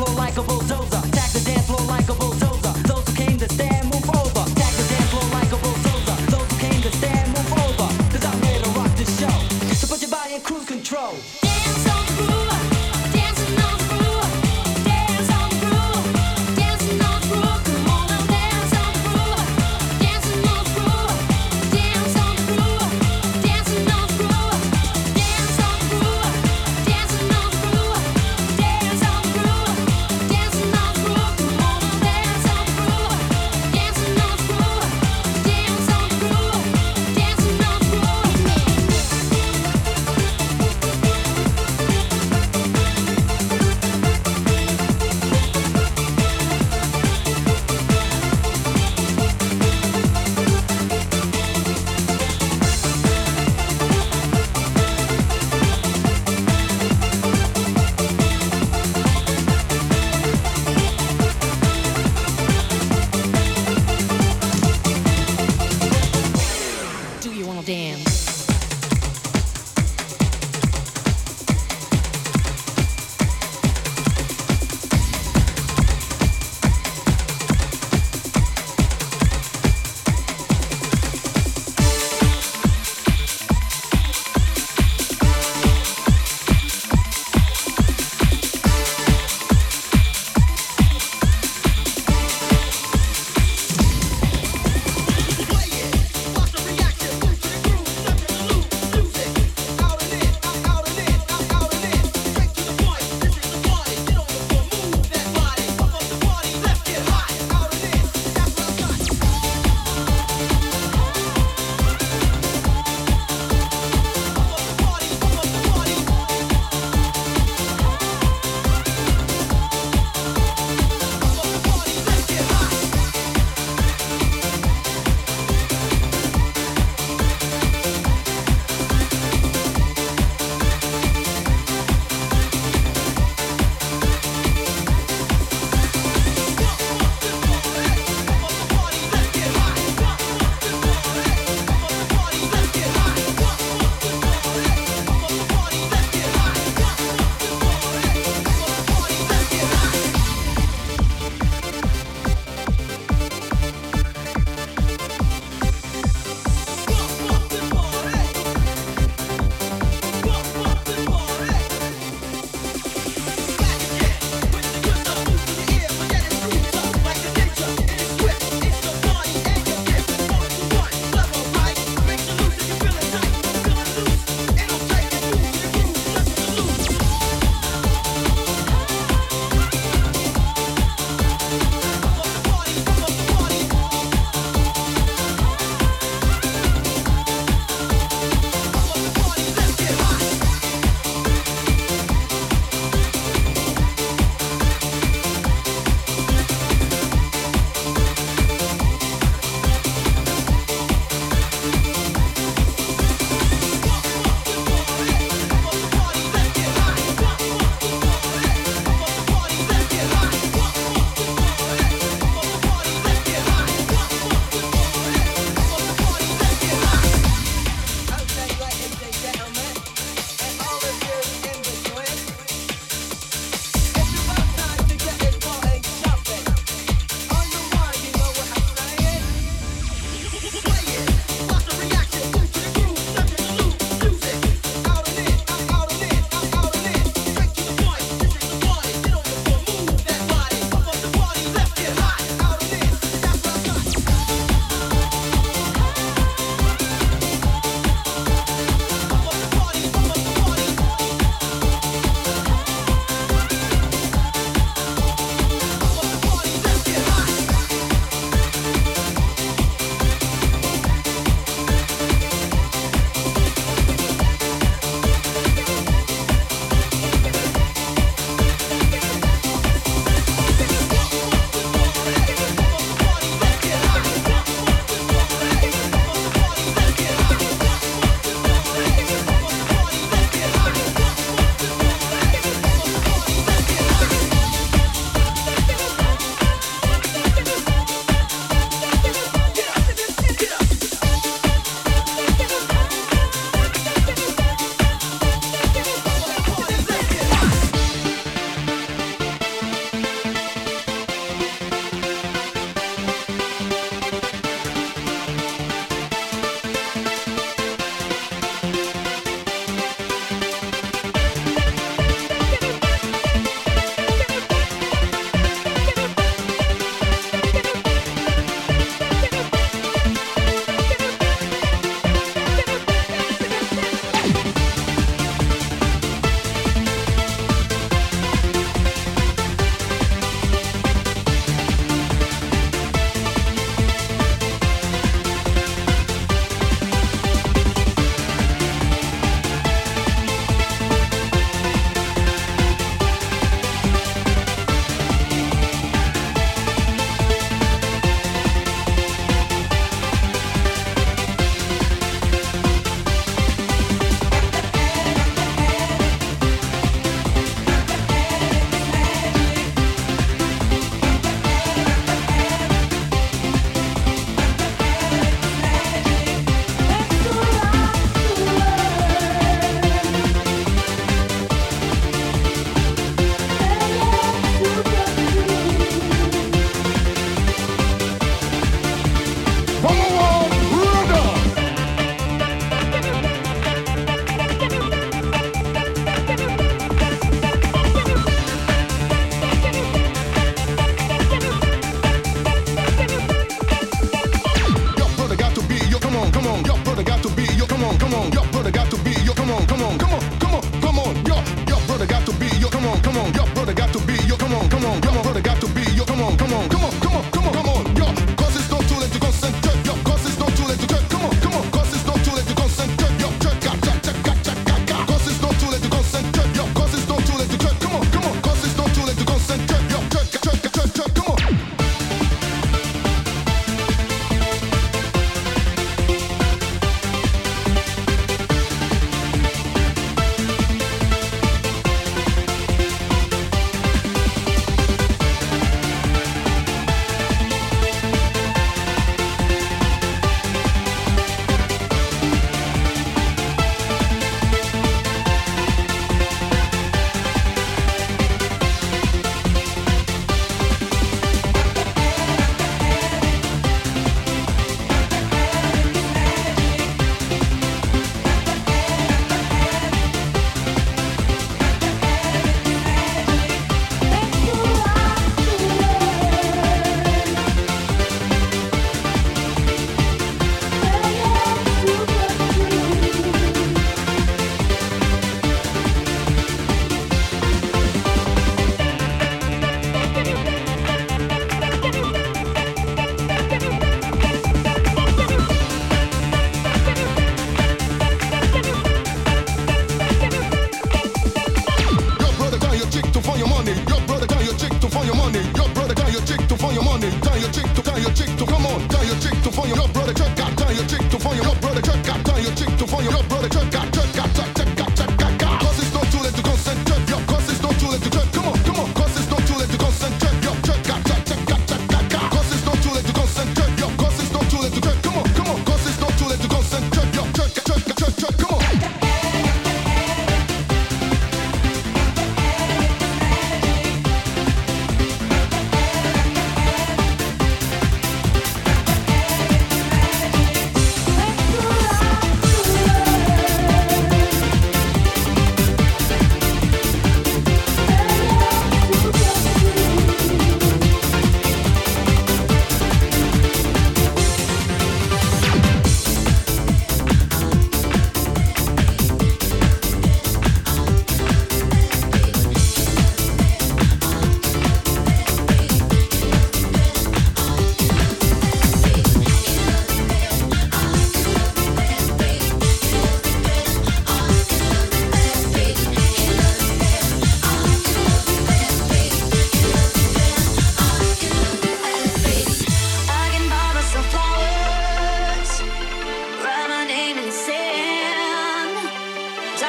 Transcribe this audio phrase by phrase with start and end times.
[0.00, 1.19] Put your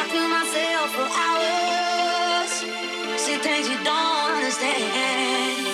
[0.10, 2.52] myself for hours.
[3.22, 5.71] See things you don't understand.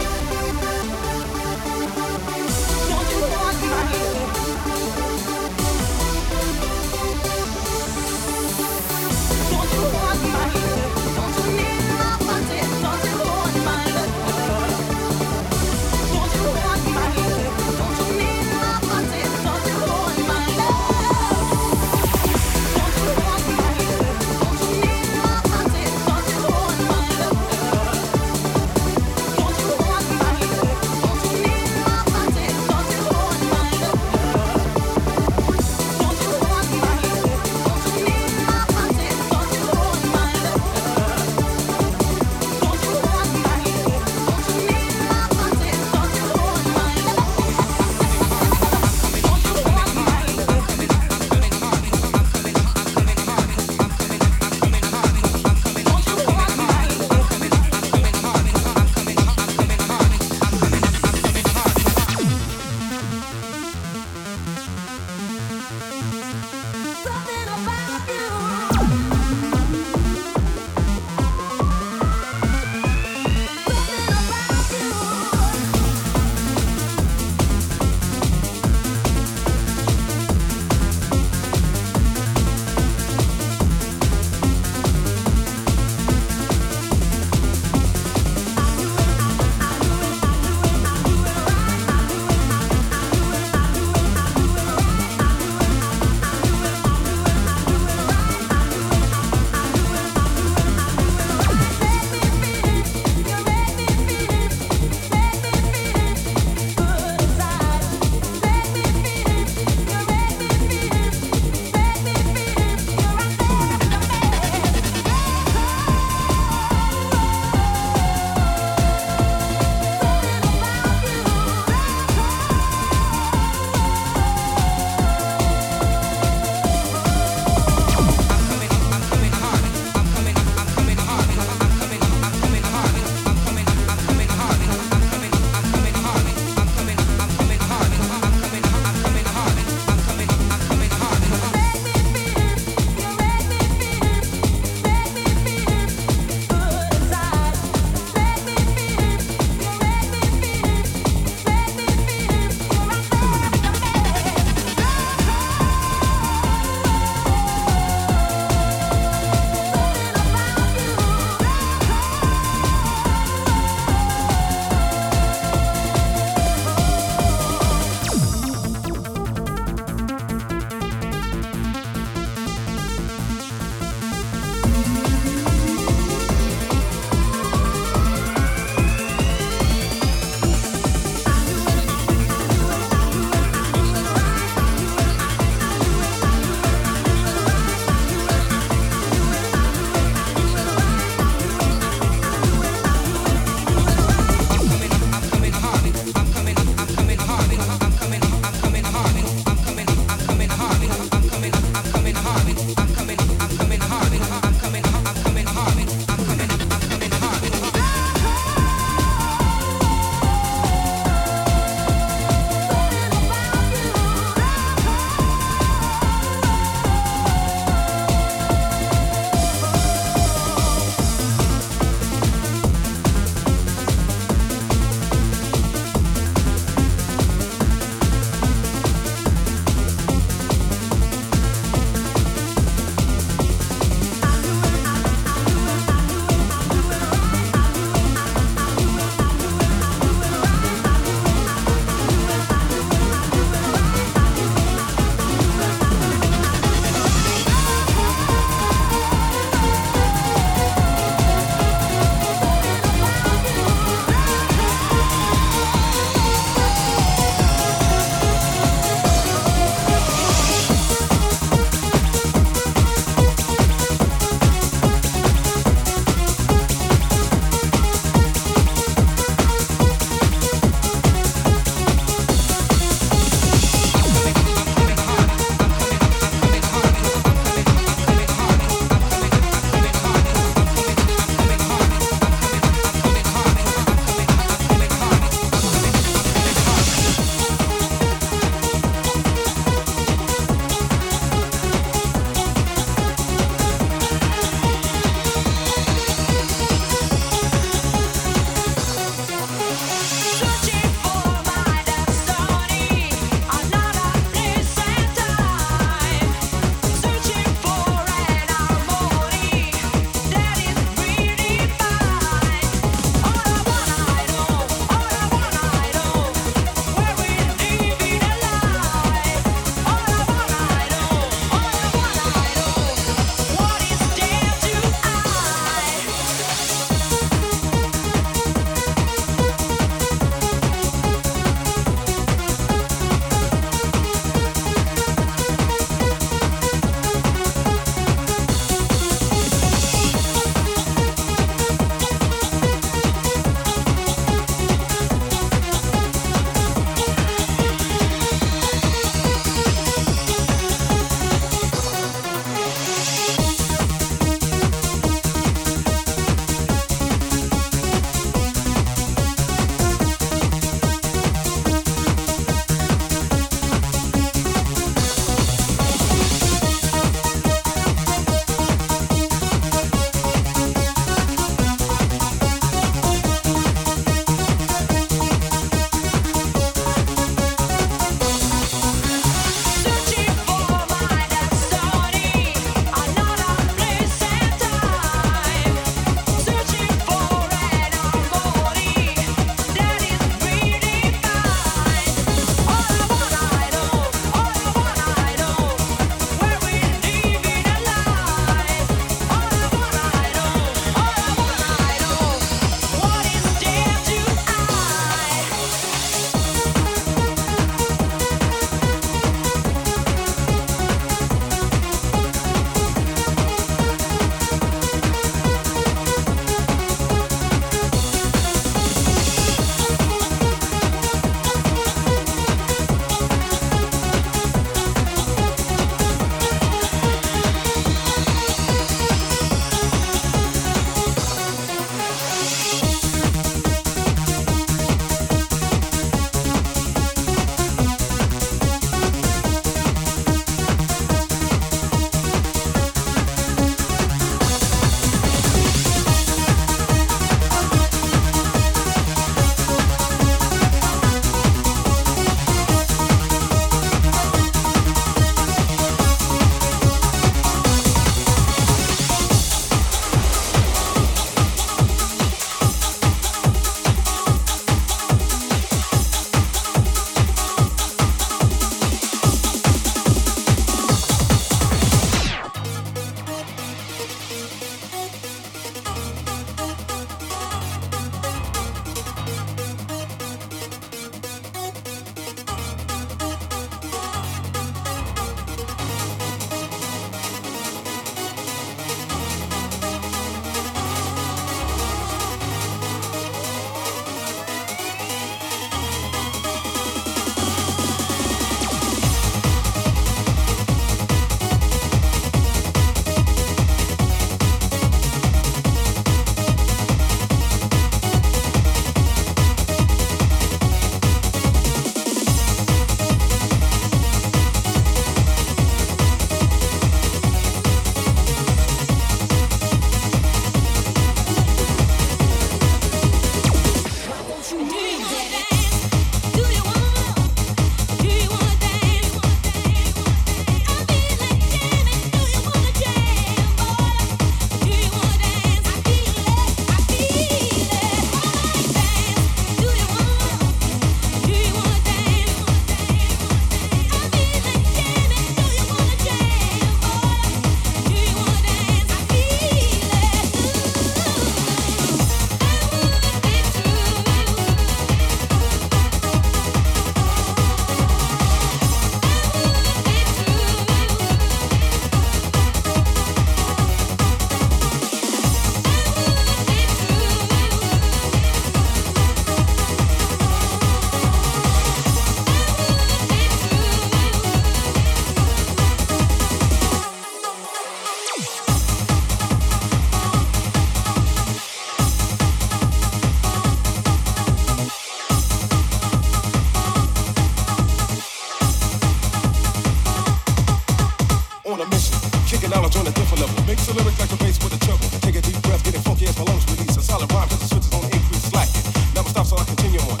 [592.27, 593.43] Kicking knowledge on a different level.
[593.45, 594.87] Mix the lyrics like a bass with the treble.
[595.01, 597.39] Take a deep breath, get it funky as my lungs release a solid rhyme, cause
[597.39, 598.63] the switch is on increase slacking.
[598.95, 600.00] Never stop, so I continue on.